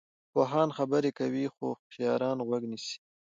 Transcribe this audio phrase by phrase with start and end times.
[0.31, 2.97] پوهان خبرې کوي خو هوښیاران غوږ نیسي.